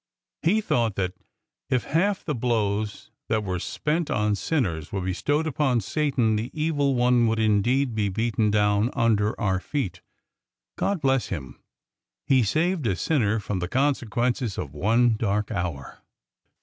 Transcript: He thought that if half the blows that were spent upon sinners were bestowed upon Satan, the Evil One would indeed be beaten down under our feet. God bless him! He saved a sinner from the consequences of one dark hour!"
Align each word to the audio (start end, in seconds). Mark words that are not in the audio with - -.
He 0.41 0.61
thought 0.61 0.95
that 0.95 1.13
if 1.69 1.83
half 1.83 2.25
the 2.25 2.33
blows 2.33 3.11
that 3.29 3.43
were 3.43 3.59
spent 3.59 4.09
upon 4.09 4.33
sinners 4.33 4.91
were 4.91 5.01
bestowed 5.01 5.45
upon 5.45 5.79
Satan, 5.79 6.37
the 6.37 6.49
Evil 6.59 6.95
One 6.95 7.27
would 7.27 7.37
indeed 7.37 7.93
be 7.93 8.09
beaten 8.09 8.49
down 8.49 8.89
under 8.93 9.39
our 9.39 9.59
feet. 9.59 10.01
God 10.75 11.01
bless 11.01 11.27
him! 11.27 11.59
He 12.25 12.41
saved 12.41 12.87
a 12.87 12.95
sinner 12.95 13.39
from 13.39 13.59
the 13.59 13.67
consequences 13.67 14.57
of 14.57 14.73
one 14.73 15.17
dark 15.17 15.51
hour!" 15.51 15.99